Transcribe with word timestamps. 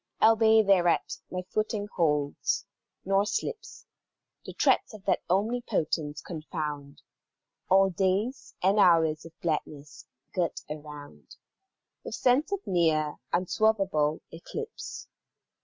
Albeit 0.19 0.65
thereat 0.65 1.19
my 1.29 1.43
footing 1.43 1.87
holds, 1.95 2.65
nor 3.05 3.23
slips, 3.23 3.85
The 4.43 4.53
threats 4.59 4.95
of 4.95 5.05
that 5.05 5.21
Omnipotence 5.29 6.21
confound 6.23 7.03
All 7.69 7.91
days 7.91 8.55
and 8.63 8.79
hours 8.79 9.25
of 9.25 9.39
gladness, 9.41 10.07
girt 10.33 10.61
around 10.71 11.35
With 12.03 12.15
sense 12.15 12.51
of 12.51 12.65
near, 12.65 13.17
unswervable 13.31 14.21
eclipse. 14.31 15.07